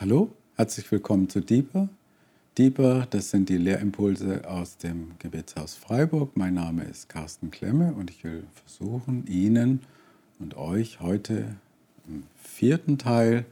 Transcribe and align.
Hallo, 0.00 0.30
herzlich 0.54 0.92
willkommen 0.92 1.28
zu 1.28 1.40
Deeper. 1.40 1.88
Deeper, 2.56 3.08
das 3.10 3.30
sind 3.30 3.48
die 3.48 3.56
Lehrimpulse 3.56 4.48
aus 4.48 4.76
dem 4.76 5.18
Gebetshaus 5.18 5.74
Freiburg. 5.74 6.36
Mein 6.36 6.54
Name 6.54 6.84
ist 6.84 7.08
Carsten 7.08 7.50
Klemme 7.50 7.92
und 7.94 8.08
ich 8.08 8.22
will 8.22 8.44
versuchen, 8.54 9.26
Ihnen 9.26 9.80
und 10.38 10.56
euch 10.56 11.00
heute 11.00 11.56
im 12.06 12.22
vierten 12.40 12.98
Teil 12.98 13.44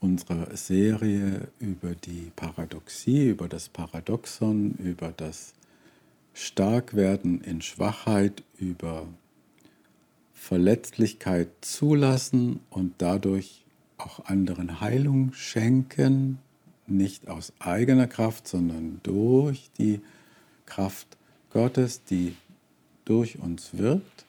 unserer 0.00 0.54
Serie 0.54 1.48
über 1.60 1.94
die 1.94 2.30
Paradoxie, 2.36 3.30
über 3.30 3.48
das 3.48 3.70
Paradoxon, 3.70 4.72
über 4.72 5.14
das 5.16 5.54
Starkwerden 6.34 7.40
in 7.40 7.62
Schwachheit, 7.62 8.42
über 8.58 9.06
Verletzlichkeit 10.34 11.48
zulassen 11.62 12.60
und 12.68 12.96
dadurch 12.98 13.63
auch 13.98 14.24
anderen 14.26 14.80
Heilung 14.80 15.32
schenken, 15.32 16.38
nicht 16.86 17.28
aus 17.28 17.52
eigener 17.58 18.06
Kraft, 18.06 18.48
sondern 18.48 19.00
durch 19.02 19.70
die 19.78 20.00
Kraft 20.66 21.16
Gottes, 21.50 22.04
die 22.04 22.34
durch 23.04 23.38
uns 23.38 23.76
wirkt. 23.76 24.24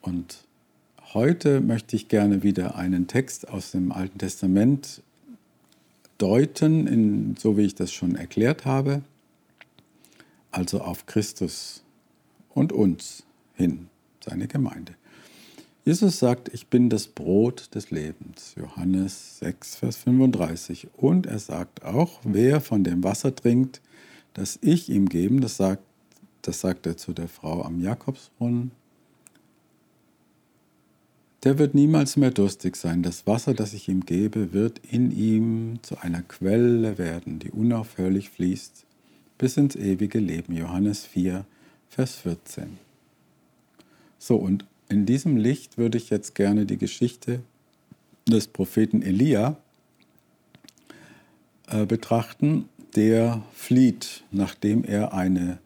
Und 0.00 0.44
heute 1.12 1.60
möchte 1.60 1.96
ich 1.96 2.08
gerne 2.08 2.42
wieder 2.42 2.76
einen 2.76 3.06
Text 3.06 3.48
aus 3.48 3.72
dem 3.72 3.92
Alten 3.92 4.18
Testament 4.18 5.02
deuten, 6.18 6.86
in, 6.86 7.36
so 7.36 7.56
wie 7.56 7.62
ich 7.62 7.74
das 7.74 7.92
schon 7.92 8.14
erklärt 8.14 8.64
habe, 8.64 9.02
also 10.50 10.80
auf 10.80 11.06
Christus 11.06 11.82
und 12.50 12.72
uns 12.72 13.24
hin, 13.54 13.88
seine 14.24 14.48
Gemeinde. 14.48 14.94
Jesus 15.90 16.20
sagt, 16.20 16.54
ich 16.54 16.68
bin 16.68 16.88
das 16.88 17.08
Brot 17.08 17.74
des 17.74 17.90
Lebens. 17.90 18.54
Johannes 18.56 19.40
6, 19.40 19.74
Vers 19.74 19.96
35. 19.96 20.86
Und 20.96 21.26
er 21.26 21.40
sagt 21.40 21.84
auch, 21.84 22.20
wer 22.22 22.60
von 22.60 22.84
dem 22.84 23.02
Wasser 23.02 23.34
trinkt, 23.34 23.80
das 24.32 24.60
ich 24.62 24.88
ihm 24.88 25.08
gebe, 25.08 25.40
das 25.40 25.56
sagt, 25.56 25.82
das 26.42 26.60
sagt 26.60 26.86
er 26.86 26.96
zu 26.96 27.12
der 27.12 27.26
Frau 27.26 27.64
am 27.64 27.80
Jakobsbrunnen, 27.80 28.70
der 31.42 31.58
wird 31.58 31.74
niemals 31.74 32.16
mehr 32.16 32.30
durstig 32.30 32.76
sein. 32.76 33.02
Das 33.02 33.26
Wasser, 33.26 33.52
das 33.52 33.74
ich 33.74 33.88
ihm 33.88 34.06
gebe, 34.06 34.52
wird 34.52 34.78
in 34.88 35.10
ihm 35.10 35.80
zu 35.82 35.98
einer 35.98 36.22
Quelle 36.22 36.98
werden, 36.98 37.40
die 37.40 37.50
unaufhörlich 37.50 38.30
fließt 38.30 38.86
bis 39.38 39.56
ins 39.56 39.74
ewige 39.74 40.20
Leben. 40.20 40.54
Johannes 40.54 41.04
4, 41.04 41.44
Vers 41.88 42.14
14. 42.14 42.78
So, 44.20 44.36
und 44.36 44.66
in 44.90 45.06
diesem 45.06 45.36
Licht 45.36 45.78
würde 45.78 45.96
ich 45.96 46.10
jetzt 46.10 46.34
gerne 46.34 46.66
die 46.66 46.76
Geschichte 46.76 47.40
des 48.28 48.48
Propheten 48.48 49.02
Elia 49.02 49.56
äh, 51.68 51.86
betrachten, 51.86 52.68
der 52.96 53.42
flieht, 53.54 54.24
nachdem 54.32 54.84
er 54.84 55.14
eine, 55.14 55.58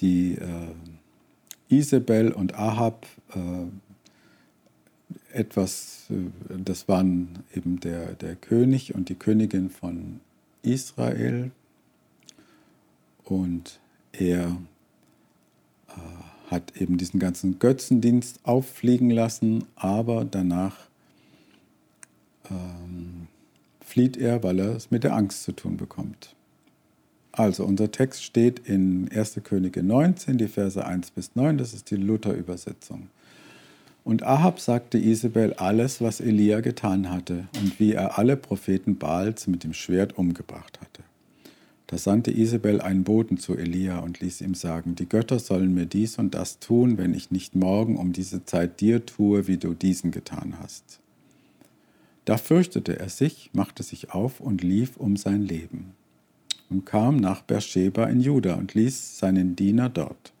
die 0.00 0.36
äh, 0.36 0.74
Isabel 1.68 2.32
und 2.32 2.54
Ahab 2.54 3.06
äh, 3.34 3.66
etwas, 5.38 6.06
äh, 6.08 6.30
das 6.64 6.88
waren 6.88 7.44
eben 7.54 7.78
der, 7.78 8.14
der 8.14 8.36
König 8.36 8.94
und 8.94 9.10
die 9.10 9.16
Königin 9.16 9.68
von 9.68 10.20
Israel. 10.62 11.50
Und 13.24 13.80
er 14.12 14.56
äh, 15.88 16.39
hat 16.50 16.76
eben 16.76 16.98
diesen 16.98 17.20
ganzen 17.20 17.58
Götzendienst 17.58 18.40
auffliegen 18.42 19.10
lassen, 19.10 19.64
aber 19.76 20.24
danach 20.24 20.76
ähm, 22.50 23.28
flieht 23.80 24.16
er, 24.16 24.42
weil 24.42 24.58
er 24.58 24.76
es 24.76 24.90
mit 24.90 25.04
der 25.04 25.14
Angst 25.14 25.44
zu 25.44 25.52
tun 25.52 25.76
bekommt. 25.76 26.34
Also 27.32 27.64
unser 27.64 27.92
Text 27.92 28.24
steht 28.24 28.58
in 28.68 29.08
1. 29.14 29.40
Könige 29.44 29.82
19, 29.82 30.38
die 30.38 30.48
Verse 30.48 30.84
1 30.84 31.12
bis 31.12 31.36
9, 31.36 31.58
das 31.58 31.72
ist 31.72 31.90
die 31.90 31.96
Luther-Übersetzung. 31.96 33.08
Und 34.02 34.24
Ahab 34.24 34.58
sagte 34.58 34.98
Isabel 34.98 35.54
alles, 35.54 36.00
was 36.00 36.20
Elia 36.20 36.60
getan 36.60 37.10
hatte 37.10 37.46
und 37.60 37.78
wie 37.78 37.92
er 37.92 38.18
alle 38.18 38.36
Propheten 38.36 38.96
Baals 38.96 39.46
mit 39.46 39.62
dem 39.62 39.74
Schwert 39.74 40.18
umgebracht 40.18 40.80
hatte. 40.80 41.02
Da 41.90 41.98
sandte 41.98 42.30
Isabel 42.30 42.80
einen 42.80 43.02
Boten 43.02 43.36
zu 43.36 43.56
Elia 43.56 43.98
und 43.98 44.20
ließ 44.20 44.42
ihm 44.42 44.54
sagen, 44.54 44.94
die 44.94 45.08
Götter 45.08 45.40
sollen 45.40 45.74
mir 45.74 45.86
dies 45.86 46.18
und 46.18 46.36
das 46.36 46.60
tun, 46.60 46.98
wenn 46.98 47.14
ich 47.14 47.32
nicht 47.32 47.56
morgen 47.56 47.96
um 47.96 48.12
diese 48.12 48.44
Zeit 48.44 48.80
dir 48.80 49.04
tue, 49.04 49.48
wie 49.48 49.56
du 49.56 49.74
diesen 49.74 50.12
getan 50.12 50.54
hast. 50.60 51.00
Da 52.26 52.36
fürchtete 52.36 53.00
er 53.00 53.08
sich, 53.08 53.50
machte 53.54 53.82
sich 53.82 54.12
auf 54.12 54.38
und 54.38 54.62
lief 54.62 54.98
um 54.98 55.16
sein 55.16 55.42
Leben 55.42 55.94
und 56.68 56.86
kam 56.86 57.16
nach 57.16 57.42
Beersheba 57.42 58.04
in 58.04 58.20
Juda 58.20 58.54
und 58.54 58.72
ließ 58.74 59.18
seinen 59.18 59.56
Diener 59.56 59.88
dort. 59.88 60.32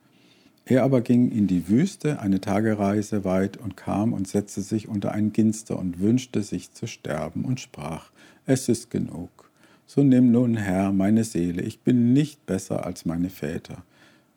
Er 0.66 0.84
aber 0.84 1.00
ging 1.00 1.32
in 1.32 1.48
die 1.48 1.66
Wüste 1.66 2.20
eine 2.20 2.40
Tagereise 2.40 3.24
weit 3.24 3.56
und 3.56 3.76
kam 3.76 4.12
und 4.12 4.28
setzte 4.28 4.60
sich 4.60 4.86
unter 4.86 5.10
ein 5.10 5.32
Ginster 5.32 5.80
und 5.80 5.98
wünschte 5.98 6.44
sich 6.44 6.72
zu 6.74 6.86
sterben 6.86 7.44
und 7.44 7.58
sprach, 7.58 8.12
es 8.46 8.68
ist 8.68 8.88
genug 8.88 9.39
so 9.90 10.04
nimm 10.04 10.30
nun, 10.30 10.56
Herr, 10.56 10.92
meine 10.92 11.24
Seele, 11.24 11.62
ich 11.62 11.80
bin 11.80 12.12
nicht 12.12 12.46
besser 12.46 12.86
als 12.86 13.06
meine 13.06 13.28
Väter. 13.28 13.82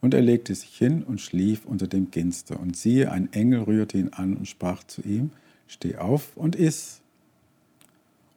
Und 0.02 0.16
er 0.16 0.22
legte 0.24 0.56
sich 0.56 0.76
hin 0.76 1.04
und 1.04 1.22
schlief 1.22 1.64
unter 1.66 1.86
dem 1.86 2.10
Ginster. 2.10 2.60
Und 2.60 2.76
siehe, 2.76 3.12
ein 3.12 3.32
Engel 3.34 3.62
rührte 3.62 4.00
ihn 4.00 4.10
an 4.10 4.36
und 4.36 4.48
sprach 4.48 4.84
zu 4.84 5.04
ihm, 5.04 5.30
Steh 5.68 5.98
auf 5.98 6.36
und 6.36 6.56
iss. 6.56 7.02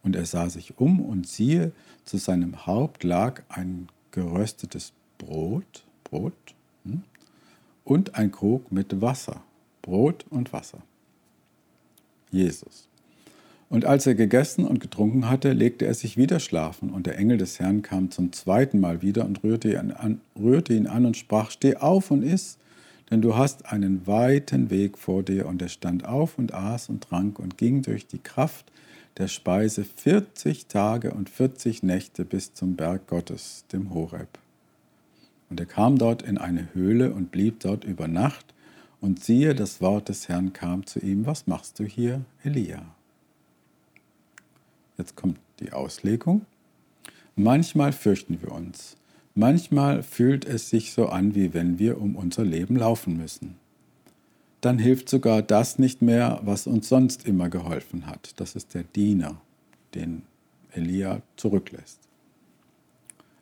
Und 0.02 0.14
er 0.14 0.26
sah 0.26 0.50
sich 0.50 0.78
um, 0.78 1.00
und 1.00 1.26
siehe, 1.26 1.72
zu 2.04 2.18
seinem 2.18 2.66
Haupt 2.66 3.02
lag 3.02 3.40
ein 3.48 3.88
geröstetes 4.10 4.92
Brot, 5.16 5.86
Brot 6.04 6.34
hm, 6.84 7.02
und 7.84 8.14
ein 8.14 8.30
Krug 8.30 8.70
mit 8.70 9.00
Wasser, 9.00 9.42
Brot 9.80 10.26
und 10.28 10.52
Wasser. 10.52 10.82
Jesus. 12.30 12.88
Und 13.68 13.84
als 13.84 14.06
er 14.06 14.14
gegessen 14.14 14.64
und 14.64 14.80
getrunken 14.80 15.28
hatte, 15.28 15.52
legte 15.52 15.86
er 15.86 15.94
sich 15.94 16.16
wieder 16.16 16.38
schlafen, 16.38 16.90
und 16.90 17.06
der 17.06 17.18
Engel 17.18 17.36
des 17.36 17.58
Herrn 17.58 17.82
kam 17.82 18.10
zum 18.10 18.32
zweiten 18.32 18.78
Mal 18.78 19.02
wieder 19.02 19.24
und 19.24 19.42
rührte 19.42 19.72
ihn 19.72 19.90
an, 19.90 20.20
rührte 20.38 20.74
ihn 20.74 20.86
an 20.86 21.04
und 21.04 21.16
sprach, 21.16 21.50
Steh 21.50 21.76
auf 21.76 22.10
und 22.10 22.22
iss, 22.22 22.58
denn 23.10 23.22
du 23.22 23.36
hast 23.36 23.66
einen 23.66 24.06
weiten 24.06 24.70
Weg 24.70 24.98
vor 24.98 25.22
dir. 25.22 25.46
Und 25.46 25.62
er 25.62 25.68
stand 25.68 26.04
auf 26.04 26.38
und 26.38 26.54
aß 26.54 26.88
und 26.88 27.02
trank 27.02 27.38
und 27.38 27.58
ging 27.58 27.82
durch 27.82 28.06
die 28.06 28.18
Kraft 28.18 28.70
der 29.18 29.28
Speise 29.28 29.84
40 29.84 30.66
Tage 30.66 31.12
und 31.12 31.30
40 31.30 31.82
Nächte 31.82 32.24
bis 32.24 32.54
zum 32.54 32.76
Berg 32.76 33.06
Gottes, 33.06 33.64
dem 33.72 33.92
Horeb. 33.94 34.38
Und 35.48 35.60
er 35.60 35.66
kam 35.66 35.98
dort 35.98 36.22
in 36.22 36.38
eine 36.38 36.68
Höhle 36.74 37.12
und 37.12 37.30
blieb 37.30 37.60
dort 37.60 37.84
über 37.84 38.08
Nacht. 38.08 38.46
Und 39.00 39.22
siehe, 39.22 39.54
das 39.54 39.80
Wort 39.80 40.08
des 40.08 40.28
Herrn 40.28 40.52
kam 40.52 40.86
zu 40.86 40.98
ihm, 41.00 41.26
was 41.26 41.46
machst 41.46 41.78
du 41.78 41.84
hier, 41.84 42.24
Elia? 42.42 42.95
Jetzt 44.98 45.16
kommt 45.16 45.38
die 45.60 45.72
Auslegung. 45.72 46.46
Manchmal 47.34 47.92
fürchten 47.92 48.40
wir 48.40 48.52
uns. 48.52 48.96
Manchmal 49.34 50.02
fühlt 50.02 50.44
es 50.46 50.70
sich 50.70 50.92
so 50.92 51.08
an, 51.08 51.34
wie 51.34 51.52
wenn 51.52 51.78
wir 51.78 52.00
um 52.00 52.16
unser 52.16 52.44
Leben 52.44 52.76
laufen 52.76 53.16
müssen. 53.16 53.56
Dann 54.62 54.78
hilft 54.78 55.10
sogar 55.10 55.42
das 55.42 55.78
nicht 55.78 56.00
mehr, 56.00 56.40
was 56.42 56.66
uns 56.66 56.88
sonst 56.88 57.26
immer 57.26 57.50
geholfen 57.50 58.06
hat. 58.06 58.32
Das 58.40 58.56
ist 58.56 58.74
der 58.74 58.84
Diener, 58.84 59.40
den 59.94 60.22
Elia 60.72 61.20
zurücklässt. 61.36 62.00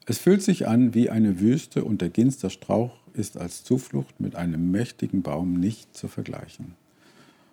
Es 0.07 0.19
fühlt 0.19 0.43
sich 0.43 0.67
an 0.67 0.93
wie 0.93 1.09
eine 1.09 1.41
Wüste 1.41 1.85
und 1.85 2.03
der 2.03 2.11
Ginsterstrauch 2.11 2.97
ist 3.15 3.39
als 3.39 3.65
Zuflucht 3.65 4.21
mit 4.21 4.35
einem 4.35 4.71
mächtigen 4.71 5.23
Baum 5.23 5.55
nicht 5.55 5.97
zu 5.97 6.09
vergleichen. 6.09 6.75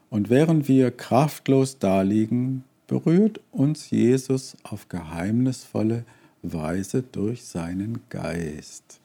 Und 0.10 0.30
während 0.30 0.68
wir 0.68 0.92
kraftlos 0.92 1.80
daliegen, 1.80 2.66
berührt 2.92 3.40
uns 3.52 3.90
Jesus 3.90 4.58
auf 4.64 4.90
geheimnisvolle 4.90 6.04
Weise 6.42 7.02
durch 7.02 7.46
seinen 7.46 8.02
Geist. 8.10 9.00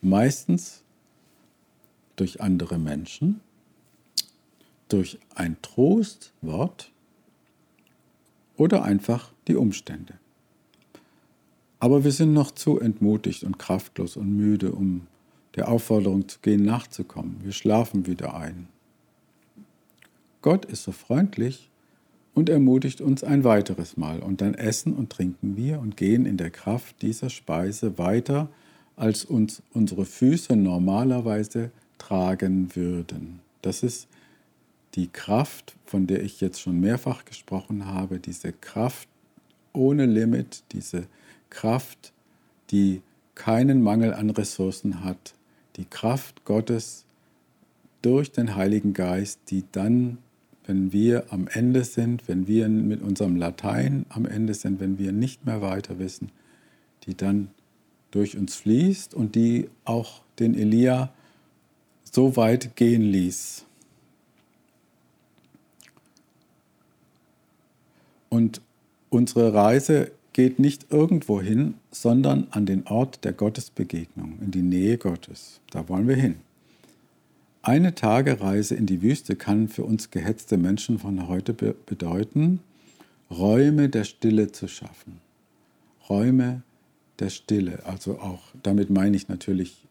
Meistens 0.00 0.82
durch 2.16 2.40
andere 2.40 2.78
Menschen, 2.78 3.42
durch 4.88 5.18
ein 5.34 5.60
Trostwort 5.60 6.90
oder 8.56 8.84
einfach 8.84 9.30
die 9.46 9.56
Umstände. 9.56 10.14
Aber 11.80 12.04
wir 12.04 12.12
sind 12.12 12.32
noch 12.32 12.52
zu 12.52 12.80
entmutigt 12.80 13.44
und 13.44 13.58
kraftlos 13.58 14.16
und 14.16 14.34
müde, 14.38 14.72
um 14.72 15.06
der 15.54 15.68
Aufforderung 15.68 16.26
zu 16.28 16.38
gehen, 16.40 16.64
nachzukommen. 16.64 17.36
Wir 17.42 17.52
schlafen 17.52 18.06
wieder 18.06 18.34
ein. 18.34 18.68
Gott 20.40 20.64
ist 20.64 20.84
so 20.84 20.92
freundlich 20.92 21.68
und 22.38 22.48
ermutigt 22.48 23.00
uns 23.00 23.24
ein 23.24 23.42
weiteres 23.42 23.96
Mal. 23.96 24.20
Und 24.20 24.40
dann 24.40 24.54
essen 24.54 24.94
und 24.94 25.10
trinken 25.10 25.56
wir 25.56 25.80
und 25.80 25.96
gehen 25.96 26.24
in 26.24 26.36
der 26.36 26.50
Kraft 26.50 27.02
dieser 27.02 27.30
Speise 27.30 27.98
weiter, 27.98 28.48
als 28.94 29.24
uns 29.24 29.60
unsere 29.74 30.04
Füße 30.04 30.54
normalerweise 30.54 31.72
tragen 31.98 32.76
würden. 32.76 33.40
Das 33.60 33.82
ist 33.82 34.06
die 34.94 35.08
Kraft, 35.08 35.74
von 35.84 36.06
der 36.06 36.22
ich 36.22 36.40
jetzt 36.40 36.60
schon 36.60 36.78
mehrfach 36.78 37.24
gesprochen 37.24 37.86
habe, 37.86 38.20
diese 38.20 38.52
Kraft 38.52 39.08
ohne 39.72 40.06
Limit, 40.06 40.62
diese 40.70 41.08
Kraft, 41.50 42.12
die 42.70 43.02
keinen 43.34 43.82
Mangel 43.82 44.14
an 44.14 44.30
Ressourcen 44.30 45.02
hat, 45.02 45.34
die 45.74 45.86
Kraft 45.86 46.44
Gottes 46.44 47.04
durch 48.00 48.30
den 48.30 48.54
Heiligen 48.54 48.94
Geist, 48.94 49.40
die 49.50 49.64
dann, 49.72 50.18
wenn 50.68 50.92
wir 50.92 51.32
am 51.32 51.48
Ende 51.48 51.82
sind, 51.82 52.28
wenn 52.28 52.46
wir 52.46 52.68
mit 52.68 53.02
unserem 53.02 53.36
Latein 53.36 54.04
am 54.10 54.26
Ende 54.26 54.52
sind, 54.52 54.80
wenn 54.80 54.98
wir 54.98 55.12
nicht 55.12 55.46
mehr 55.46 55.62
weiter 55.62 55.98
wissen, 55.98 56.30
die 57.04 57.16
dann 57.16 57.48
durch 58.10 58.36
uns 58.36 58.54
fließt 58.54 59.14
und 59.14 59.34
die 59.34 59.68
auch 59.84 60.20
den 60.38 60.54
Elia 60.54 61.10
so 62.04 62.36
weit 62.36 62.76
gehen 62.76 63.02
ließ. 63.02 63.64
Und 68.28 68.60
unsere 69.08 69.54
Reise 69.54 70.12
geht 70.34 70.58
nicht 70.58 70.92
irgendwo 70.92 71.40
hin, 71.40 71.74
sondern 71.90 72.46
an 72.50 72.66
den 72.66 72.86
Ort 72.86 73.24
der 73.24 73.32
Gottesbegegnung, 73.32 74.38
in 74.42 74.50
die 74.50 74.62
Nähe 74.62 74.98
Gottes. 74.98 75.60
Da 75.70 75.88
wollen 75.88 76.06
wir 76.06 76.16
hin. 76.16 76.36
Eine 77.68 77.94
Tagereise 77.94 78.76
in 78.76 78.86
die 78.86 79.02
Wüste 79.02 79.36
kann 79.36 79.68
für 79.68 79.84
uns 79.84 80.10
gehetzte 80.10 80.56
Menschen 80.56 80.98
von 80.98 81.28
heute 81.28 81.52
bedeuten, 81.52 82.60
Räume 83.30 83.90
der 83.90 84.04
Stille 84.04 84.50
zu 84.50 84.68
schaffen. 84.68 85.20
Räume 86.08 86.62
der 87.18 87.28
Stille. 87.28 87.84
Also 87.84 88.20
auch, 88.20 88.40
damit 88.62 88.88
meine 88.88 89.18
ich 89.18 89.28
natürlich 89.28 89.86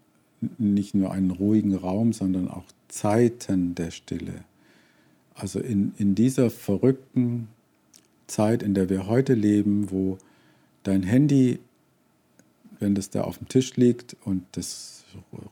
nicht 0.58 0.96
nur 0.96 1.12
einen 1.12 1.30
ruhigen 1.30 1.76
Raum, 1.76 2.14
sondern 2.14 2.48
auch 2.48 2.66
Zeiten 2.88 3.76
der 3.76 3.92
Stille. 3.92 4.44
Also 5.36 5.60
in, 5.60 5.94
in 6.00 6.16
dieser 6.16 6.50
verrückten 6.50 7.48
Zeit, 8.26 8.64
in 8.64 8.74
der 8.74 8.90
wir 8.90 9.06
heute 9.06 9.36
leben, 9.36 9.92
wo 9.92 10.18
dein 10.82 11.04
Handy, 11.04 11.60
wenn 12.80 12.96
das 12.96 13.12
da 13.12 13.22
auf 13.22 13.38
dem 13.38 13.48
Tisch 13.50 13.76
liegt 13.76 14.16
und 14.26 14.46
das 14.54 14.97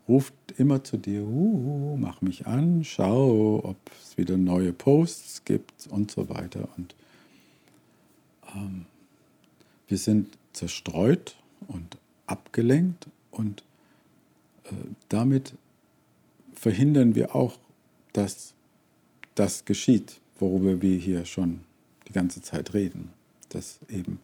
ruft 0.07 0.33
immer 0.57 0.83
zu 0.83 0.97
dir, 0.97 1.23
uh, 1.23 1.97
mach 1.97 2.21
mich 2.21 2.47
an, 2.47 2.83
schau, 2.83 3.61
ob 3.63 3.77
es 4.01 4.17
wieder 4.17 4.37
neue 4.37 4.73
Posts 4.73 5.45
gibt 5.45 5.87
und 5.87 6.11
so 6.11 6.29
weiter. 6.29 6.67
Und 6.77 6.95
ähm, 8.55 8.85
wir 9.87 9.97
sind 9.97 10.37
zerstreut 10.53 11.35
und 11.67 11.97
abgelenkt 12.27 13.07
und 13.31 13.63
äh, 14.65 14.73
damit 15.09 15.53
verhindern 16.53 17.15
wir 17.15 17.35
auch, 17.35 17.57
dass 18.13 18.53
das 19.35 19.65
geschieht, 19.65 20.19
worüber 20.39 20.81
wir 20.81 20.97
hier 20.97 21.25
schon 21.25 21.61
die 22.07 22.13
ganze 22.13 22.41
Zeit 22.41 22.73
reden. 22.73 23.09
Dass 23.49 23.79
eben 23.89 24.19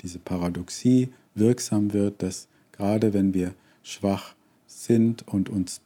diese 0.00 0.18
Paradoxie 0.18 1.12
wirksam 1.34 1.92
wird, 1.92 2.22
dass 2.22 2.48
gerade 2.72 3.12
wenn 3.12 3.34
wir 3.34 3.54
schwach 3.82 4.34
sind 4.66 5.26
und 5.26 5.48
uns 5.48 5.80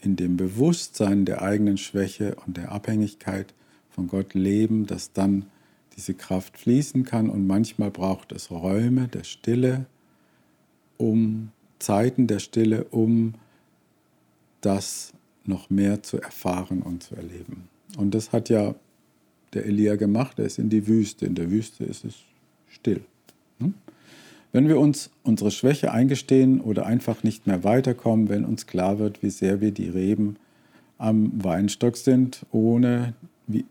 in 0.00 0.16
dem 0.16 0.36
Bewusstsein 0.36 1.24
der 1.24 1.42
eigenen 1.42 1.78
Schwäche 1.78 2.34
und 2.46 2.56
der 2.56 2.72
Abhängigkeit 2.72 3.54
von 3.90 4.08
Gott 4.08 4.34
leben, 4.34 4.86
dass 4.86 5.12
dann 5.12 5.46
diese 5.96 6.14
Kraft 6.14 6.58
fließen 6.58 7.04
kann 7.04 7.28
und 7.28 7.46
manchmal 7.46 7.90
braucht 7.90 8.32
es 8.32 8.50
Räume 8.50 9.08
der 9.08 9.24
Stille, 9.24 9.86
um 10.96 11.50
Zeiten 11.78 12.26
der 12.26 12.38
Stille, 12.38 12.84
um 12.84 13.34
das 14.60 15.12
noch 15.44 15.70
mehr 15.70 16.02
zu 16.02 16.20
erfahren 16.20 16.82
und 16.82 17.02
zu 17.02 17.16
erleben. 17.16 17.68
Und 17.96 18.14
das 18.14 18.32
hat 18.32 18.48
ja 18.48 18.74
der 19.52 19.66
Elia 19.66 19.96
gemacht, 19.96 20.38
er 20.38 20.46
ist 20.46 20.58
in 20.58 20.70
die 20.70 20.86
Wüste. 20.86 21.26
In 21.26 21.34
der 21.34 21.50
Wüste 21.50 21.84
ist 21.84 22.04
es 22.04 22.14
still. 22.68 23.04
Hm? 23.58 23.74
Wenn 24.52 24.68
wir 24.68 24.78
uns 24.78 25.10
unsere 25.22 25.50
Schwäche 25.50 25.92
eingestehen 25.92 26.60
oder 26.60 26.84
einfach 26.84 27.22
nicht 27.22 27.46
mehr 27.46 27.64
weiterkommen, 27.64 28.28
wenn 28.28 28.44
uns 28.44 28.66
klar 28.66 28.98
wird, 28.98 29.22
wie 29.22 29.30
sehr 29.30 29.60
wir 29.60 29.72
die 29.72 29.88
Reben 29.88 30.36
am 30.98 31.42
Weinstock 31.42 31.96
sind, 31.96 32.44
ohne, 32.52 33.14
wie, 33.46 33.64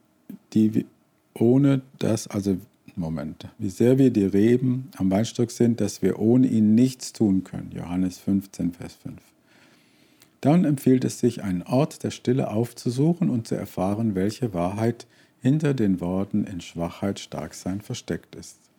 die, 0.53 0.85
ohne 1.33 1.81
das, 1.99 2.27
also 2.27 2.57
Moment, 2.95 3.47
wie 3.57 3.69
sehr 3.69 3.97
wir 3.97 4.11
die 4.11 4.25
Reben 4.25 4.89
am 4.97 5.09
Weinstock 5.11 5.51
sind, 5.51 5.79
dass 5.79 6.01
wir 6.01 6.19
ohne 6.19 6.47
ihn 6.47 6.75
nichts 6.75 7.13
tun 7.13 7.43
können. 7.43 7.71
Johannes 7.73 8.17
15, 8.17 8.73
Vers 8.73 8.95
5. 9.03 9.21
Dann 10.41 10.65
empfiehlt 10.65 11.05
es 11.05 11.19
sich, 11.19 11.43
einen 11.43 11.61
Ort 11.61 12.03
der 12.03 12.11
Stille 12.11 12.49
aufzusuchen 12.49 13.29
und 13.29 13.47
zu 13.47 13.55
erfahren, 13.55 14.15
welche 14.15 14.53
Wahrheit 14.53 15.05
hinter 15.41 15.73
den 15.73 16.01
Worten 16.01 16.43
in 16.45 16.59
Schwachheit 16.59 17.19
stark 17.19 17.53
sein 17.53 17.81
versteckt 17.81 18.35
ist. 18.35 18.70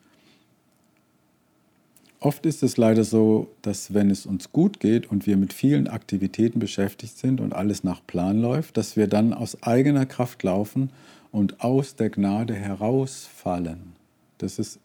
Oft 2.23 2.47
ist 2.47 2.63
es 2.63 2.77
leider 2.77 3.03
so, 3.03 3.49
dass 3.63 3.95
wenn 3.95 4.09
es 4.09 4.27
uns 4.27 4.53
gut 4.53 4.79
geht 4.79 5.11
und 5.11 5.27
wir 5.27 5.37
mit 5.37 5.53
vielen 5.53 5.89
Aktivitäten 5.89 6.61
beschäftigt 6.61 7.19
sind 7.19 7.41
und 7.41 7.53
alles 7.53 7.83
nach 7.83 8.07
Plan 8.07 8.41
läuft, 8.41 8.77
dass 8.77 8.97
wir 8.97 9.09
dann 9.09 9.33
aus 9.33 9.61
eigener 9.65 10.07
Kraft 10.07 10.45
laufen 10.45 10.91
und 11.33 11.61
aus 11.63 11.97
der 11.97 12.11
Gnade 12.11 12.55
herausfallen. 12.55 13.95
Das 14.39 14.61
ist, 14.61 14.79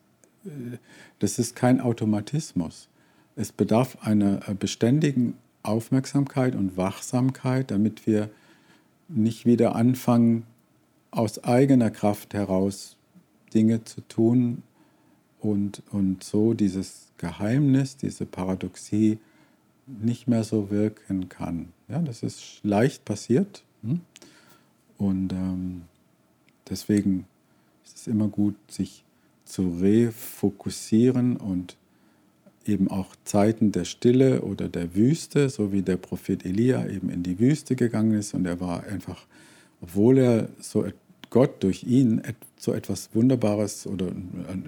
äh, 0.45 0.77
das 1.19 1.37
ist 1.37 1.55
kein 1.55 1.79
Automatismus. 1.79 2.89
Es 3.35 3.51
bedarf 3.51 3.99
einer 4.01 4.49
äh, 4.49 4.55
beständigen 4.55 5.35
Aufmerksamkeit 5.61 6.55
und 6.55 6.75
Wachsamkeit, 6.75 7.69
damit 7.69 8.07
wir 8.07 8.31
nicht 9.09 9.45
wieder 9.45 9.75
anfangen, 9.75 10.47
aus 11.11 11.43
eigener 11.43 11.91
Kraft 11.91 12.33
heraus 12.33 12.97
Dinge 13.53 13.83
zu 13.83 14.01
tun 14.01 14.63
und, 15.39 15.83
und 15.91 16.23
so 16.23 16.55
dieses 16.55 17.06
Geheimnis, 17.17 17.97
diese 17.97 18.25
Paradoxie 18.25 19.19
nicht 19.87 20.27
mehr 20.27 20.43
so 20.43 20.69
wirken 20.69 21.29
kann. 21.29 21.69
Ja, 21.87 21.99
das 21.99 22.23
ist 22.23 22.59
leicht 22.63 23.05
passiert 23.05 23.63
hm? 23.81 24.01
und 24.97 25.31
ähm, 25.31 25.83
deswegen 26.69 27.25
ist 27.85 27.97
es 27.97 28.07
immer 28.07 28.27
gut, 28.27 28.55
sich 28.69 29.03
zu 29.45 29.77
refokussieren 29.79 31.37
und 31.37 31.77
eben 32.65 32.89
auch 32.89 33.15
Zeiten 33.23 33.71
der 33.71 33.85
Stille 33.85 34.41
oder 34.41 34.67
der 34.67 34.93
Wüste, 34.93 35.49
so 35.49 35.71
wie 35.71 35.81
der 35.81 35.95
Prophet 35.95 36.45
Elia 36.45 36.85
eben 36.87 37.09
in 37.09 37.23
die 37.23 37.39
Wüste 37.39 37.77
gegangen 37.77 38.13
ist 38.13 38.33
und 38.33 38.45
er 38.45 38.59
war 38.59 38.83
einfach, 38.83 39.25
obwohl 39.81 40.17
er 40.17 40.49
so 40.59 40.85
Gott 41.29 41.63
durch 41.63 41.83
ihn 41.83 42.21
so 42.57 42.73
etwas 42.73 43.09
Wunderbares 43.13 43.87
oder 43.87 44.11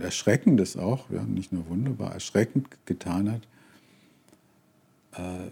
Erschreckendes 0.01 0.77
auch, 0.77 1.09
ja, 1.09 1.23
nicht 1.23 1.51
nur 1.51 1.67
wunderbar, 1.69 2.13
erschreckend 2.13 2.67
getan 2.85 3.31
hat, 3.31 3.41
äh, 5.13 5.49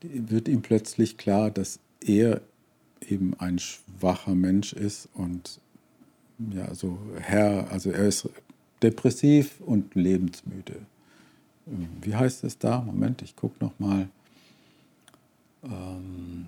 wird 0.00 0.48
ihm 0.48 0.62
plötzlich 0.62 1.16
klar, 1.16 1.50
dass 1.50 1.78
er 2.00 2.40
eben 3.00 3.34
ein 3.38 3.58
schwacher 3.58 4.34
Mensch 4.34 4.72
ist 4.72 5.08
und 5.14 5.60
ja, 6.52 6.74
so 6.74 6.98
Herr, 7.20 7.70
also 7.70 7.90
er 7.90 8.06
ist 8.06 8.28
depressiv 8.82 9.60
und 9.60 9.94
lebensmüde. 9.94 10.76
Wie 11.66 12.14
heißt 12.14 12.44
es 12.44 12.58
da? 12.58 12.80
Moment, 12.80 13.22
ich 13.22 13.36
gucke 13.36 13.62
noch 13.62 13.78
mal. 13.78 14.08
Ähm, 15.64 16.46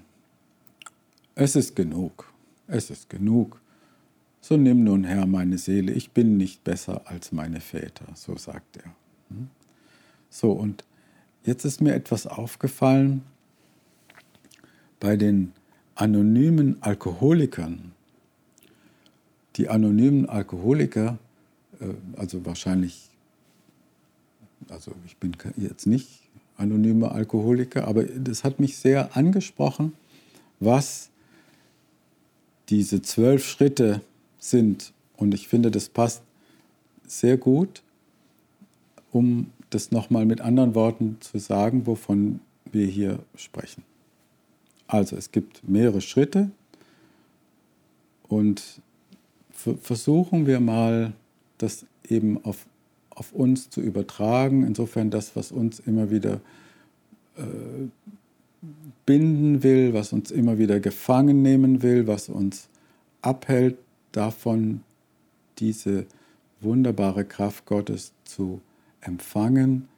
es 1.35 1.57
ist 1.57 1.77
genug. 1.77 2.33
Es 2.67 2.91
ist 2.91 3.11
genug. 3.11 3.61
So 4.41 4.57
nimm 4.57 4.85
nun, 4.85 5.05
Herr, 5.05 5.27
meine 5.27 5.59
Seele, 5.59 5.93
ich 5.93 6.11
bin 6.11 6.37
nicht 6.37 6.65
besser 6.65 7.03
als 7.05 7.31
meine 7.31 7.61
Väter, 7.61 8.07
so 8.15 8.37
sagt 8.37 8.79
er. 8.79 8.95
Hm? 9.29 9.49
So, 10.31 10.53
und 10.53 10.85
jetzt 11.45 11.65
ist 11.65 11.81
mir 11.81 11.95
etwas 11.95 12.27
aufgefallen 12.27 13.23
bei 14.99 15.17
den 15.17 15.53
anonymen 15.95 16.83
Alkoholikern. 16.83 17.93
Die 19.57 19.69
anonymen 19.69 20.29
Alkoholiker, 20.29 21.19
äh, 21.81 21.89
also 22.17 22.45
wahrscheinlich, 22.47 23.11
also 24.69 24.93
ich 25.05 25.17
bin 25.19 25.37
jetzt 25.57 25.87
nicht 25.87 26.21
anonymer 26.57 27.13
Alkoholiker, 27.13 27.87
aber 27.89 28.05
das 28.05 28.45
hat 28.45 28.61
mich 28.61 28.77
sehr 28.79 29.17
angesprochen, 29.17 29.93
was 30.61 31.11
diese 32.69 33.03
zwölf 33.03 33.45
Schritte 33.47 34.03
sind. 34.41 34.93
Und 35.17 35.35
ich 35.35 35.47
finde, 35.47 35.71
das 35.71 35.89
passt 35.89 36.23
sehr 37.07 37.37
gut, 37.37 37.83
um 39.13 39.53
das 39.71 39.93
nochmal 39.93 40.25
mit 40.25 40.41
anderen 40.41 40.75
Worten 40.75 41.19
zu 41.21 41.39
sagen, 41.39 41.87
wovon 41.87 42.41
wir 42.73 42.87
hier 42.87 43.21
sprechen. 43.37 43.85
Also 44.89 45.17
es 45.17 45.31
gibt 45.31 45.69
mehrere 45.69 46.01
Schritte 46.01 46.51
und 48.29 48.81
versuchen 49.53 50.47
wir 50.47 50.59
mal, 50.59 51.13
das 51.59 51.85
eben 52.09 52.43
auf, 52.45 52.67
auf 53.11 53.33
uns 53.33 53.71
zu 53.71 53.81
übertragen. 53.81 54.65
Insofern 54.67 55.11
das, 55.11 55.37
was 55.37 55.53
uns 55.53 55.79
immer 55.81 56.11
wieder 56.11 56.41
äh, 57.37 57.43
binden 59.05 59.63
will, 59.63 59.93
was 59.93 60.13
uns 60.13 60.31
immer 60.31 60.59
wieder 60.59 60.81
gefangen 60.81 61.43
nehmen 61.43 61.83
will, 61.83 62.07
was 62.07 62.29
uns 62.29 62.69
abhält 63.21 63.77
davon, 64.13 64.83
diese 65.59 66.07
wunderbare 66.61 67.25
Kraft 67.25 67.67
Gottes 67.67 68.13
zu 68.25 68.61
empfangen. 69.01 69.89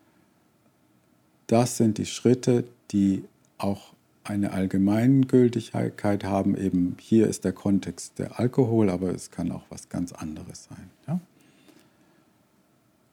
Das 1.46 1.76
sind 1.76 1.98
die 1.98 2.06
Schritte, 2.06 2.64
die 2.90 3.24
auch 3.58 3.92
eine 4.24 4.52
Allgemeingültigkeit 4.52 6.24
haben. 6.24 6.56
Eben 6.56 6.96
hier 7.00 7.26
ist 7.26 7.44
der 7.44 7.52
Kontext 7.52 8.18
der 8.18 8.38
Alkohol, 8.38 8.90
aber 8.90 9.10
es 9.14 9.30
kann 9.30 9.50
auch 9.50 9.64
was 9.68 9.88
ganz 9.88 10.12
anderes 10.12 10.64
sein. 10.64 10.90
Ja? 11.06 11.20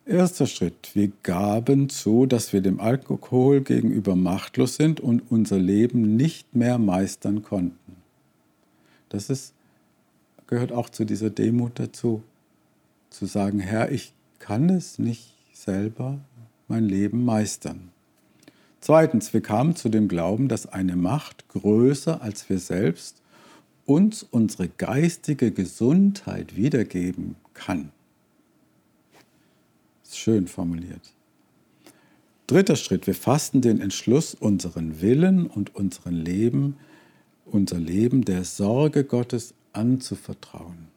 Erster 0.05 0.47
Schritt. 0.47 0.91
Wir 0.93 1.11
gaben 1.23 1.89
zu, 1.89 2.25
dass 2.25 2.53
wir 2.53 2.61
dem 2.61 2.79
Alkohol 2.79 3.61
gegenüber 3.61 4.15
machtlos 4.15 4.75
sind 4.75 4.99
und 4.99 5.21
unser 5.29 5.59
Leben 5.59 6.15
nicht 6.15 6.55
mehr 6.55 6.79
meistern 6.79 7.43
konnten. 7.43 7.95
Das 9.09 9.29
ist, 9.29 9.53
gehört 10.49 10.71
auch 10.71 10.89
zu 10.89 11.05
dieser 11.05 11.29
Demut 11.29 11.73
dazu, 11.79 12.23
zu 13.11 13.27
sagen, 13.27 13.59
Herr, 13.59 13.91
ich 13.91 14.13
kann 14.39 14.69
es 14.69 14.97
nicht 14.97 15.31
selber 15.53 16.19
mein 16.67 16.85
Leben 16.85 17.23
meistern. 17.23 17.89
Zweitens, 18.81 19.31
wir 19.31 19.41
kamen 19.41 19.75
zu 19.75 19.89
dem 19.89 20.07
Glauben, 20.07 20.47
dass 20.47 20.65
eine 20.65 20.95
Macht 20.95 21.47
größer 21.49 22.23
als 22.23 22.49
wir 22.49 22.57
selbst 22.57 23.21
uns 23.85 24.23
unsere 24.23 24.69
geistige 24.69 25.51
Gesundheit 25.51 26.55
wiedergeben 26.55 27.35
kann. 27.53 27.91
Ist 30.03 30.17
schön 30.17 30.47
formuliert. 30.47 31.13
Dritter 32.47 32.75
Schritt, 32.75 33.05
wir 33.05 33.13
fassten 33.15 33.61
den 33.61 33.79
Entschluss, 33.79 34.33
unseren 34.33 34.99
Willen 34.99 35.45
und 35.45 35.75
unseren 35.75 36.15
Leben, 36.15 36.77
unser 37.45 37.77
Leben 37.77 38.25
der 38.25 38.43
Sorge 38.43 39.03
Gottes 39.03 39.53
anzuvertrauen. 39.73 40.87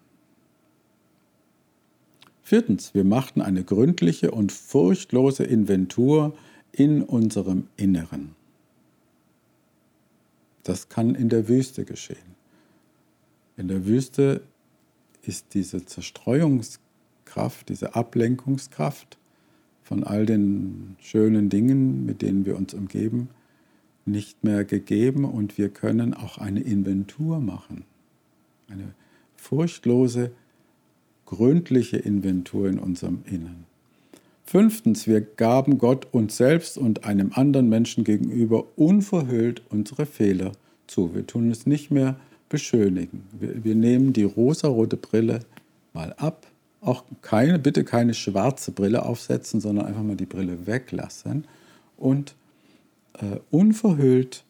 Viertens, 2.43 2.93
wir 2.95 3.05
machten 3.05 3.41
eine 3.41 3.65
gründliche 3.65 4.31
und 4.31 4.53
furchtlose 4.53 5.45
Inventur 5.45 6.37
in 6.73 7.03
unserem 7.03 7.69
Inneren. 7.77 8.35
Das 10.65 10.89
kann 10.89 11.15
in 11.15 11.29
der 11.29 11.49
Wüste 11.49 11.85
geschehen. 11.85 12.37
In 13.57 13.69
der 13.69 13.87
Wüste 13.87 14.43
ist 15.23 15.55
diese 15.55 15.87
Zerstreuungskraft, 15.87 17.69
diese 17.69 17.95
Ablenkungskraft 17.95 19.19
von 19.83 20.05
all 20.05 20.27
den 20.27 20.97
schönen 21.01 21.49
Dingen, 21.49 22.05
mit 22.07 22.23
denen 22.23 22.45
wir 22.45 22.57
uns 22.57 22.75
umgeben, 22.75 23.29
nicht 24.05 24.43
mehr 24.43 24.65
gegeben 24.65 25.25
und 25.25 25.59
wir 25.59 25.69
können 25.69 26.15
auch 26.15 26.39
eine 26.39 26.61
Inventur 26.61 27.41
machen. 27.41 27.85
Eine 28.73 28.95
furchtlose, 29.37 30.33
gründliche 31.27 31.99
Inventur 31.99 32.69
in 32.69 32.79
unserem 32.79 33.23
Innern. 33.27 33.65
Fünftens, 34.45 35.07
wir 35.07 35.21
gaben 35.21 35.79
Gott 35.79 36.07
uns 36.13 36.37
selbst 36.37 36.77
und 36.77 37.05
einem 37.05 37.33
anderen 37.35 37.69
Menschen 37.69 38.05
gegenüber 38.05 38.65
unverhüllt 38.77 39.63
unsere 39.71 40.07
Fehler 40.07 40.53
zu. 40.87 41.15
Wir 41.15 41.27
tun 41.27 41.51
es 41.51 41.67
nicht 41.67 41.91
mehr 41.91 42.17
beschönigen. 42.49 43.25
Wir, 43.39 43.65
wir 43.65 43.75
nehmen 43.75 44.13
die 44.13 44.25
rosarote 44.25 44.97
Brille 44.97 45.41
mal 45.93 46.13
ab. 46.15 46.47
Auch 46.81 47.05
keine, 47.23 47.59
bitte 47.59 47.85
keine 47.85 48.15
schwarze 48.15 48.73
Brille 48.73 49.05
aufsetzen, 49.05 49.61
sondern 49.61 49.87
einfach 49.87 50.03
mal 50.03 50.17
die 50.17 50.27
Brille 50.27 50.67
weglassen 50.67 51.47
und 51.97 52.35
äh, 53.15 53.39
unverhüllt, 53.51 54.45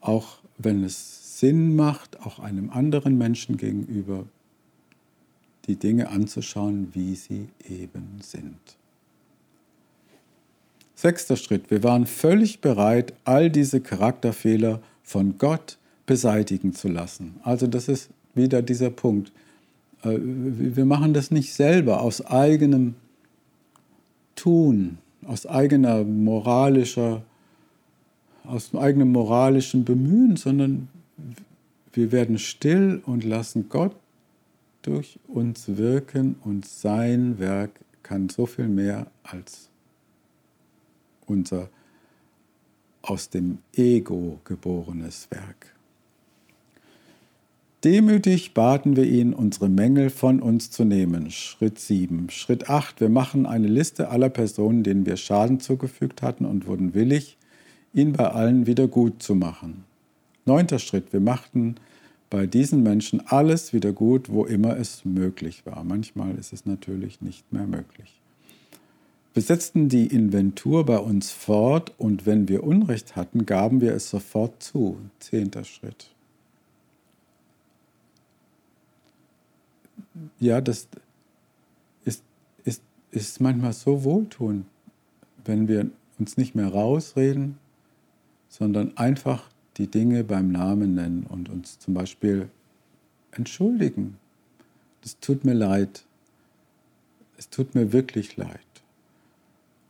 auch 0.00 0.38
wenn 0.58 0.84
es 0.84 1.25
Sinn 1.36 1.76
macht, 1.76 2.24
auch 2.24 2.38
einem 2.38 2.70
anderen 2.70 3.18
Menschen 3.18 3.58
gegenüber 3.58 4.24
die 5.66 5.76
Dinge 5.76 6.08
anzuschauen, 6.08 6.88
wie 6.94 7.14
sie 7.14 7.48
eben 7.68 8.16
sind. 8.22 8.56
Sechster 10.94 11.36
Schritt. 11.36 11.70
Wir 11.70 11.82
waren 11.82 12.06
völlig 12.06 12.62
bereit, 12.62 13.12
all 13.24 13.50
diese 13.50 13.82
Charakterfehler 13.82 14.80
von 15.02 15.36
Gott 15.36 15.76
beseitigen 16.06 16.72
zu 16.72 16.88
lassen. 16.88 17.38
Also 17.42 17.66
das 17.66 17.88
ist 17.88 18.08
wieder 18.34 18.62
dieser 18.62 18.88
Punkt. 18.88 19.30
Äh, 20.04 20.16
wir 20.18 20.86
machen 20.86 21.12
das 21.12 21.30
nicht 21.30 21.52
selber 21.52 22.00
aus 22.00 22.24
eigenem 22.24 22.94
Tun, 24.36 24.96
aus 25.26 25.44
eigener 25.44 26.02
moralischer, 26.02 27.24
aus 28.44 28.74
eigenem 28.74 29.12
moralischen 29.12 29.84
Bemühen, 29.84 30.36
sondern 30.36 30.88
wir 31.92 32.12
werden 32.12 32.38
still 32.38 33.02
und 33.04 33.24
lassen 33.24 33.68
Gott 33.68 33.96
durch 34.82 35.18
uns 35.26 35.76
wirken 35.76 36.36
und 36.44 36.66
sein 36.66 37.38
Werk 37.38 37.70
kann 38.02 38.28
so 38.28 38.46
viel 38.46 38.68
mehr 38.68 39.10
als 39.22 39.68
unser 41.26 41.68
aus 43.02 43.30
dem 43.30 43.58
Ego 43.74 44.40
geborenes 44.44 45.28
Werk. 45.30 45.74
Demütig 47.84 48.52
baten 48.52 48.96
wir 48.96 49.04
ihn, 49.04 49.32
unsere 49.32 49.68
Mängel 49.68 50.10
von 50.10 50.40
uns 50.40 50.70
zu 50.70 50.84
nehmen. 50.84 51.30
Schritt 51.30 51.78
7. 51.78 52.30
Schritt 52.30 52.68
8. 52.68 53.00
Wir 53.00 53.08
machen 53.08 53.46
eine 53.46 53.68
Liste 53.68 54.08
aller 54.08 54.28
Personen, 54.28 54.82
denen 54.82 55.06
wir 55.06 55.16
Schaden 55.16 55.60
zugefügt 55.60 56.22
hatten 56.22 56.44
und 56.44 56.66
wurden 56.66 56.94
willig, 56.94 57.36
ihn 57.94 58.12
bei 58.12 58.28
allen 58.28 58.66
wieder 58.66 58.88
gut 58.88 59.22
zu 59.22 59.34
machen. 59.34 59.84
Neunter 60.46 60.78
Schritt. 60.78 61.12
Wir 61.12 61.20
machten 61.20 61.76
bei 62.30 62.46
diesen 62.46 62.82
Menschen 62.82 63.26
alles 63.26 63.72
wieder 63.72 63.92
gut, 63.92 64.30
wo 64.30 64.44
immer 64.44 64.76
es 64.76 65.04
möglich 65.04 65.66
war. 65.66 65.84
Manchmal 65.84 66.36
ist 66.36 66.52
es 66.52 66.66
natürlich 66.66 67.20
nicht 67.20 67.52
mehr 67.52 67.66
möglich. 67.66 68.20
Wir 69.34 69.42
setzten 69.42 69.88
die 69.88 70.06
Inventur 70.06 70.86
bei 70.86 70.98
uns 70.98 71.30
fort 71.30 71.92
und 71.98 72.24
wenn 72.24 72.48
wir 72.48 72.64
Unrecht 72.64 73.16
hatten, 73.16 73.44
gaben 73.44 73.80
wir 73.80 73.92
es 73.92 74.08
sofort 74.08 74.62
zu. 74.62 74.98
Zehnter 75.18 75.64
Schritt. 75.64 76.10
Ja, 80.40 80.62
das 80.62 80.88
ist, 82.04 82.22
ist, 82.64 82.82
ist 83.10 83.40
manchmal 83.40 83.74
so 83.74 84.04
wohltuend, 84.04 84.64
wenn 85.44 85.68
wir 85.68 85.90
uns 86.18 86.38
nicht 86.38 86.54
mehr 86.54 86.68
rausreden, 86.68 87.58
sondern 88.48 88.96
einfach 88.96 89.50
die 89.76 89.86
Dinge 89.86 90.24
beim 90.24 90.50
Namen 90.50 90.94
nennen 90.94 91.26
und 91.26 91.48
uns 91.48 91.78
zum 91.78 91.94
Beispiel 91.94 92.48
entschuldigen. 93.30 94.18
Es 95.02 95.18
tut 95.20 95.44
mir 95.44 95.54
leid. 95.54 96.04
Es 97.36 97.50
tut 97.50 97.74
mir 97.74 97.92
wirklich 97.92 98.36
leid. 98.36 98.60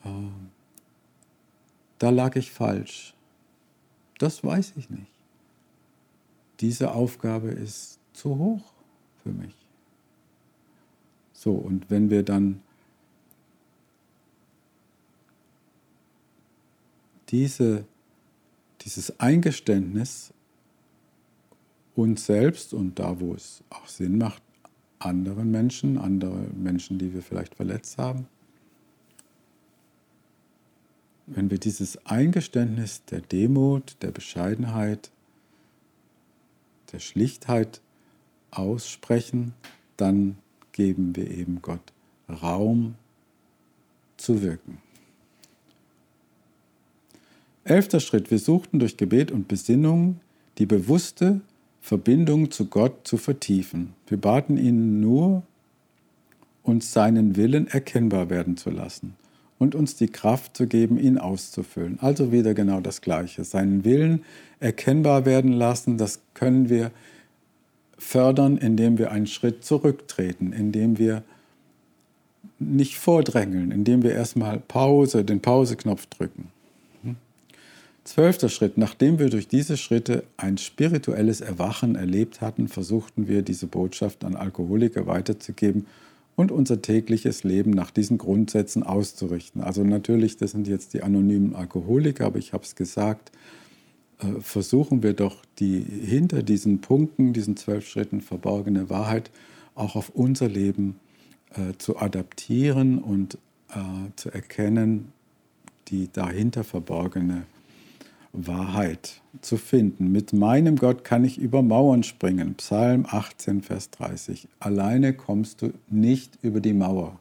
Ähm, 0.04 0.50
da 1.98 2.10
lag 2.10 2.36
ich 2.36 2.50
falsch. 2.50 3.14
Das 4.18 4.42
weiß 4.42 4.74
ich 4.76 4.90
nicht. 4.90 5.12
Diese 6.60 6.92
Aufgabe 6.92 7.48
ist 7.48 7.98
zu 8.12 8.38
hoch 8.38 8.72
für 9.22 9.30
mich. 9.30 9.54
So, 11.32 11.52
und 11.52 11.90
wenn 11.90 12.10
wir 12.10 12.22
dann 12.22 12.62
diese, 17.28 17.84
dieses 18.86 19.18
Eingeständnis 19.18 20.32
uns 21.96 22.24
selbst 22.24 22.72
und 22.72 22.98
da, 22.98 23.20
wo 23.20 23.34
es 23.34 23.62
auch 23.68 23.88
Sinn 23.88 24.16
macht, 24.16 24.42
anderen 25.00 25.50
Menschen, 25.50 25.98
andere 25.98 26.46
Menschen, 26.54 26.98
die 26.98 27.12
wir 27.12 27.22
vielleicht 27.22 27.56
verletzt 27.56 27.98
haben, 27.98 28.28
wenn 31.26 31.50
wir 31.50 31.58
dieses 31.58 32.06
Eingeständnis 32.06 33.04
der 33.06 33.20
Demut, 33.20 33.96
der 34.02 34.12
Bescheidenheit, 34.12 35.10
der 36.92 37.00
Schlichtheit 37.00 37.80
aussprechen, 38.52 39.52
dann 39.96 40.38
geben 40.70 41.16
wir 41.16 41.28
eben 41.28 41.60
Gott 41.60 41.92
Raum 42.28 42.94
zu 44.16 44.42
wirken. 44.42 44.78
Elfter 47.66 47.98
Schritt. 47.98 48.30
Wir 48.30 48.38
suchten 48.38 48.78
durch 48.78 48.96
Gebet 48.96 49.32
und 49.32 49.48
Besinnung 49.48 50.20
die 50.58 50.66
bewusste 50.66 51.40
Verbindung 51.80 52.52
zu 52.52 52.66
Gott 52.66 53.08
zu 53.08 53.16
vertiefen. 53.16 53.92
Wir 54.06 54.18
baten 54.18 54.56
ihn 54.56 55.00
nur, 55.00 55.42
uns 56.62 56.92
seinen 56.92 57.34
Willen 57.34 57.66
erkennbar 57.66 58.30
werden 58.30 58.56
zu 58.56 58.70
lassen 58.70 59.16
und 59.58 59.74
uns 59.74 59.96
die 59.96 60.06
Kraft 60.06 60.56
zu 60.56 60.68
geben, 60.68 60.96
ihn 60.96 61.18
auszufüllen. 61.18 61.98
Also 62.00 62.30
wieder 62.30 62.54
genau 62.54 62.80
das 62.80 63.00
Gleiche. 63.00 63.42
Seinen 63.42 63.84
Willen 63.84 64.22
erkennbar 64.60 65.26
werden 65.26 65.52
lassen, 65.52 65.98
das 65.98 66.20
können 66.34 66.68
wir 66.68 66.92
fördern, 67.98 68.58
indem 68.58 68.96
wir 68.96 69.10
einen 69.10 69.26
Schritt 69.26 69.64
zurücktreten, 69.64 70.52
indem 70.52 70.98
wir 70.98 71.24
nicht 72.60 72.96
vordrängeln, 72.96 73.72
indem 73.72 74.04
wir 74.04 74.12
erstmal 74.12 74.60
Pause, 74.60 75.24
den 75.24 75.40
Pauseknopf 75.40 76.06
drücken. 76.06 76.52
Zwölfter 78.06 78.48
Schritt. 78.48 78.78
Nachdem 78.78 79.18
wir 79.18 79.30
durch 79.30 79.48
diese 79.48 79.76
Schritte 79.76 80.22
ein 80.36 80.58
spirituelles 80.58 81.40
Erwachen 81.40 81.96
erlebt 81.96 82.40
hatten, 82.40 82.68
versuchten 82.68 83.26
wir 83.26 83.42
diese 83.42 83.66
Botschaft 83.66 84.24
an 84.24 84.36
Alkoholiker 84.36 85.08
weiterzugeben 85.08 85.86
und 86.36 86.52
unser 86.52 86.80
tägliches 86.80 87.42
Leben 87.42 87.72
nach 87.72 87.90
diesen 87.90 88.16
Grundsätzen 88.16 88.84
auszurichten. 88.84 89.60
Also 89.60 89.82
natürlich, 89.82 90.36
das 90.36 90.52
sind 90.52 90.68
jetzt 90.68 90.94
die 90.94 91.02
anonymen 91.02 91.56
Alkoholiker, 91.56 92.26
aber 92.26 92.38
ich 92.38 92.52
habe 92.52 92.62
es 92.62 92.76
gesagt, 92.76 93.32
äh, 94.20 94.40
versuchen 94.40 95.02
wir 95.02 95.12
doch 95.12 95.42
die 95.58 95.80
hinter 95.80 96.44
diesen 96.44 96.80
Punkten, 96.80 97.32
diesen 97.32 97.56
zwölf 97.56 97.88
Schritten 97.88 98.20
verborgene 98.20 98.88
Wahrheit 98.88 99.32
auch 99.74 99.96
auf 99.96 100.10
unser 100.10 100.48
Leben 100.48 100.94
äh, 101.54 101.76
zu 101.78 101.96
adaptieren 101.98 102.98
und 102.98 103.36
äh, 103.70 103.78
zu 104.14 104.30
erkennen, 104.30 105.10
die 105.88 106.08
dahinter 106.12 106.62
verborgene 106.62 107.34
Wahrheit 107.34 107.55
zu 109.40 109.56
finden. 109.56 110.12
Mit 110.12 110.32
meinem 110.32 110.76
Gott 110.76 111.04
kann 111.04 111.24
ich 111.24 111.38
über 111.38 111.62
Mauern 111.62 112.02
springen. 112.02 112.54
Psalm 112.54 113.06
18, 113.08 113.62
Vers 113.62 113.90
30. 113.90 114.48
Alleine 114.60 115.14
kommst 115.14 115.62
du 115.62 115.72
nicht 115.88 116.38
über 116.42 116.60
die 116.60 116.74
Mauer. 116.74 117.18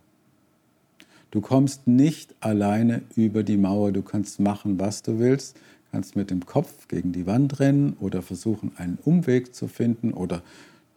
Du 1.31 1.41
kommst 1.41 1.87
nicht 1.87 2.33
alleine 2.39 3.01
über 3.15 3.43
die 3.43 3.57
Mauer. 3.57 3.91
Du 3.91 4.01
kannst 4.01 4.39
machen, 4.39 4.79
was 4.79 5.03
du 5.03 5.19
willst. 5.19 5.57
Kannst 5.91 6.15
mit 6.15 6.31
dem 6.31 6.45
Kopf 6.45 6.87
gegen 6.87 7.11
die 7.11 7.25
Wand 7.25 7.59
rennen 7.59 7.95
oder 7.99 8.21
versuchen, 8.21 8.71
einen 8.77 8.97
Umweg 9.03 9.55
zu 9.55 9.67
finden 9.67 10.13
oder 10.13 10.41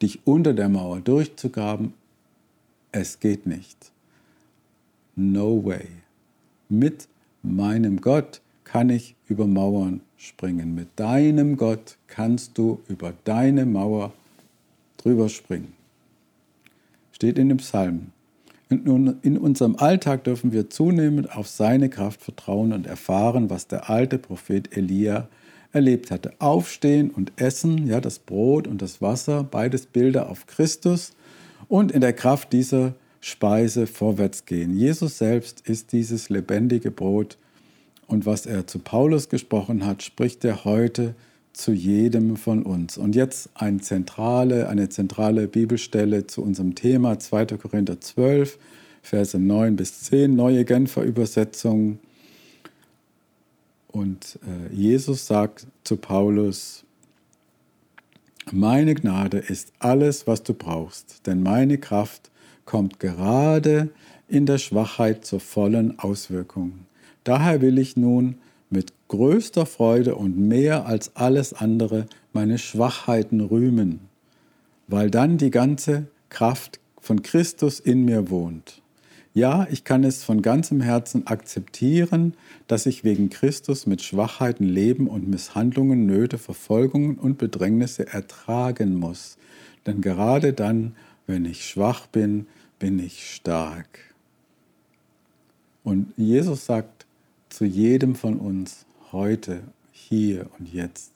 dich 0.02 0.20
unter 0.26 0.54
der 0.54 0.68
Mauer 0.68 1.00
durchzugraben. 1.00 1.92
Es 2.92 3.20
geht 3.20 3.46
nicht. 3.46 3.92
No 5.16 5.64
way. 5.64 5.86
Mit 6.68 7.08
meinem 7.42 8.00
Gott 8.00 8.40
kann 8.68 8.90
ich 8.90 9.16
über 9.28 9.46
Mauern 9.46 10.02
springen. 10.18 10.74
Mit 10.74 10.88
deinem 10.96 11.56
Gott 11.56 11.96
kannst 12.06 12.58
du 12.58 12.80
über 12.86 13.14
deine 13.24 13.64
Mauer 13.64 14.12
drüber 14.98 15.30
springen. 15.30 15.72
Steht 17.12 17.38
in 17.38 17.48
dem 17.48 17.56
Psalm. 17.58 18.08
In 18.68 19.38
unserem 19.38 19.76
Alltag 19.76 20.24
dürfen 20.24 20.52
wir 20.52 20.68
zunehmend 20.68 21.34
auf 21.34 21.48
seine 21.48 21.88
Kraft 21.88 22.20
vertrauen 22.20 22.74
und 22.74 22.86
erfahren, 22.86 23.48
was 23.48 23.66
der 23.66 23.88
alte 23.88 24.18
Prophet 24.18 24.76
Elia 24.76 25.28
erlebt 25.72 26.10
hatte. 26.10 26.34
Aufstehen 26.38 27.10
und 27.10 27.32
essen, 27.36 27.86
ja, 27.86 28.02
das 28.02 28.18
Brot 28.18 28.66
und 28.66 28.82
das 28.82 29.00
Wasser, 29.00 29.44
beides 29.44 29.86
Bilder 29.86 30.28
auf 30.28 30.46
Christus 30.46 31.14
und 31.68 31.90
in 31.90 32.02
der 32.02 32.12
Kraft 32.12 32.52
dieser 32.52 32.94
Speise 33.20 33.86
vorwärts 33.86 34.44
gehen. 34.44 34.76
Jesus 34.76 35.16
selbst 35.16 35.66
ist 35.66 35.92
dieses 35.92 36.28
lebendige 36.28 36.90
Brot 36.90 37.38
und 38.08 38.26
was 38.26 38.46
er 38.46 38.66
zu 38.66 38.80
Paulus 38.80 39.28
gesprochen 39.28 39.86
hat, 39.86 40.02
spricht 40.02 40.44
er 40.44 40.64
heute 40.64 41.14
zu 41.52 41.72
jedem 41.72 42.36
von 42.36 42.62
uns. 42.62 42.96
Und 42.96 43.14
jetzt 43.14 43.50
eine 43.54 43.80
zentrale, 43.80 44.68
eine 44.68 44.88
zentrale 44.88 45.46
Bibelstelle 45.46 46.26
zu 46.26 46.42
unserem 46.42 46.74
Thema 46.74 47.18
2. 47.18 47.46
Korinther 47.58 48.00
12, 48.00 48.58
Verse 49.02 49.38
9 49.38 49.76
bis 49.76 50.00
10, 50.02 50.34
neue 50.34 50.64
Genfer 50.64 51.02
Übersetzung. 51.02 51.98
Und 53.88 54.38
äh, 54.42 54.74
Jesus 54.74 55.26
sagt 55.26 55.66
zu 55.84 55.96
Paulus, 55.96 56.84
meine 58.50 58.94
Gnade 58.94 59.38
ist 59.38 59.72
alles, 59.78 60.26
was 60.26 60.42
du 60.42 60.54
brauchst, 60.54 61.26
denn 61.26 61.42
meine 61.42 61.76
Kraft 61.76 62.30
kommt 62.64 63.00
gerade 63.00 63.90
in 64.28 64.46
der 64.46 64.56
Schwachheit 64.58 65.26
zur 65.26 65.40
vollen 65.40 65.98
Auswirkung. 65.98 66.86
Daher 67.28 67.60
will 67.60 67.76
ich 67.76 67.94
nun 67.94 68.36
mit 68.70 68.94
größter 69.08 69.66
Freude 69.66 70.14
und 70.14 70.38
mehr 70.38 70.86
als 70.86 71.14
alles 71.14 71.52
andere 71.52 72.06
meine 72.32 72.56
Schwachheiten 72.56 73.42
rühmen, 73.42 74.00
weil 74.86 75.10
dann 75.10 75.36
die 75.36 75.50
ganze 75.50 76.06
Kraft 76.30 76.80
von 76.98 77.20
Christus 77.20 77.80
in 77.80 78.06
mir 78.06 78.30
wohnt. 78.30 78.80
Ja, 79.34 79.66
ich 79.70 79.84
kann 79.84 80.04
es 80.04 80.24
von 80.24 80.40
ganzem 80.40 80.80
Herzen 80.80 81.26
akzeptieren, 81.26 82.32
dass 82.66 82.86
ich 82.86 83.04
wegen 83.04 83.28
Christus 83.28 83.86
mit 83.86 84.00
Schwachheiten 84.00 84.64
leben 84.64 85.06
und 85.06 85.28
Misshandlungen, 85.28 86.06
Nöte, 86.06 86.38
Verfolgungen 86.38 87.16
und 87.16 87.36
Bedrängnisse 87.36 88.10
ertragen 88.10 88.94
muss. 88.94 89.36
Denn 89.84 90.00
gerade 90.00 90.54
dann, 90.54 90.96
wenn 91.26 91.44
ich 91.44 91.68
schwach 91.68 92.06
bin, 92.06 92.46
bin 92.78 92.98
ich 92.98 93.34
stark. 93.34 93.98
Und 95.84 96.14
Jesus 96.16 96.64
sagt, 96.64 96.97
zu 97.58 97.64
jedem 97.64 98.14
von 98.14 98.38
uns 98.38 98.86
heute, 99.10 99.64
hier 99.90 100.46
und 100.56 100.72
jetzt. 100.72 101.10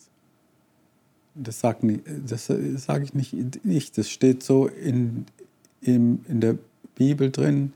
Das 1.37 1.61
sage 1.61 2.00
sag 2.74 3.05
ich 3.05 3.14
nicht 3.14 3.33
ich, 3.62 3.92
das 3.92 4.11
steht 4.11 4.42
so 4.42 4.66
in, 4.66 5.26
in, 5.81 6.24
in 6.26 6.40
der 6.40 6.59
Bibel 6.96 7.31
drin 7.31 7.72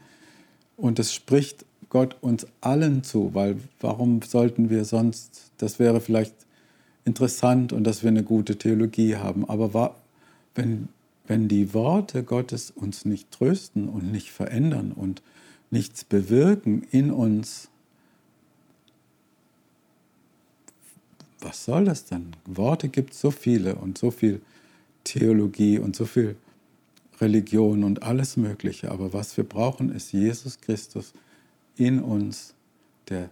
und 0.76 0.98
es 0.98 1.14
spricht 1.14 1.64
Gott 1.90 2.16
uns 2.22 2.48
allen 2.60 3.04
zu, 3.04 3.34
weil 3.34 3.56
warum 3.78 4.22
sollten 4.22 4.68
wir 4.68 4.84
sonst, 4.84 5.52
das 5.58 5.78
wäre 5.78 6.00
vielleicht 6.00 6.34
interessant 7.04 7.72
und 7.72 7.84
dass 7.84 8.02
wir 8.02 8.08
eine 8.08 8.24
gute 8.24 8.58
Theologie 8.58 9.14
haben, 9.14 9.48
aber 9.48 9.94
wenn, 10.56 10.88
wenn 11.28 11.46
die 11.46 11.72
Worte 11.72 12.24
Gottes 12.24 12.72
uns 12.72 13.04
nicht 13.04 13.30
trösten 13.30 13.88
und 13.88 14.10
nicht 14.10 14.32
verändern 14.32 14.90
und 14.90 15.22
nichts 15.70 16.02
bewirken 16.02 16.82
in 16.90 17.12
uns, 17.12 17.68
was 21.46 21.64
soll 21.64 21.84
das 21.84 22.04
denn? 22.04 22.32
Worte 22.44 22.88
gibt 22.88 23.12
es 23.12 23.20
so 23.20 23.30
viele 23.30 23.76
und 23.76 23.98
so 23.98 24.10
viel 24.10 24.40
Theologie 25.04 25.78
und 25.78 25.94
so 25.94 26.04
viel 26.04 26.34
Religion 27.20 27.84
und 27.84 28.02
alles 28.02 28.36
Mögliche. 28.36 28.90
Aber 28.90 29.12
was 29.12 29.36
wir 29.36 29.44
brauchen, 29.44 29.94
ist 29.94 30.12
Jesus 30.12 30.60
Christus 30.60 31.12
in 31.76 32.00
uns, 32.00 32.54
der 33.08 33.30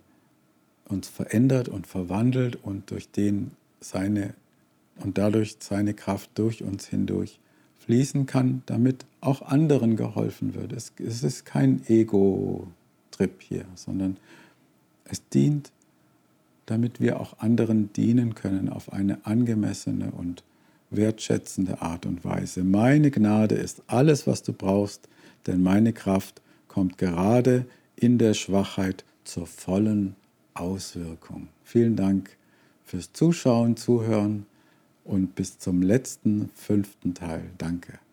uns 0.88 1.08
verändert 1.08 1.68
und 1.68 1.88
verwandelt 1.88 2.56
und 2.62 2.90
durch 2.92 3.10
den 3.10 3.50
seine 3.80 4.34
und 5.02 5.18
dadurch 5.18 5.56
seine 5.58 5.92
Kraft 5.92 6.30
durch 6.36 6.62
uns 6.62 6.86
hindurch 6.86 7.40
fließen 7.80 8.26
kann, 8.26 8.62
damit 8.66 9.06
auch 9.20 9.42
anderen 9.42 9.96
geholfen 9.96 10.54
wird. 10.54 10.72
Es, 10.72 10.92
es 10.98 11.24
ist 11.24 11.44
kein 11.44 11.84
Ego-Trip 11.88 13.42
hier, 13.42 13.64
sondern 13.74 14.18
es 15.04 15.28
dient 15.30 15.72
damit 16.66 17.00
wir 17.00 17.20
auch 17.20 17.38
anderen 17.38 17.92
dienen 17.92 18.34
können 18.34 18.68
auf 18.68 18.92
eine 18.92 19.24
angemessene 19.26 20.10
und 20.10 20.42
wertschätzende 20.90 21.82
Art 21.82 22.06
und 22.06 22.24
Weise. 22.24 22.64
Meine 22.64 23.10
Gnade 23.10 23.54
ist 23.54 23.82
alles, 23.86 24.26
was 24.26 24.42
du 24.42 24.52
brauchst, 24.52 25.08
denn 25.46 25.62
meine 25.62 25.92
Kraft 25.92 26.40
kommt 26.68 26.98
gerade 26.98 27.66
in 27.96 28.18
der 28.18 28.34
Schwachheit 28.34 29.04
zur 29.24 29.46
vollen 29.46 30.16
Auswirkung. 30.54 31.48
Vielen 31.62 31.96
Dank 31.96 32.36
fürs 32.84 33.12
Zuschauen, 33.12 33.76
Zuhören 33.76 34.46
und 35.04 35.34
bis 35.34 35.58
zum 35.58 35.82
letzten 35.82 36.50
fünften 36.54 37.14
Teil. 37.14 37.50
Danke. 37.58 38.03